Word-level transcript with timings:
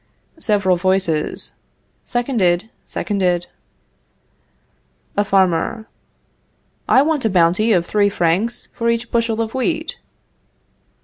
"Several 0.39 0.77
Voices. 0.77 1.53
Seconded, 2.05 2.71
seconded. 2.87 3.45
"A 5.15 5.23
Farmer. 5.23 5.85
I 6.89 7.03
want 7.03 7.23
a 7.23 7.29
bounty 7.29 7.71
of 7.71 7.85
three 7.85 8.09
francs 8.09 8.67
for 8.73 8.89
each 8.89 9.11
bushel 9.11 9.43
of 9.43 9.53
wheat. 9.53 9.97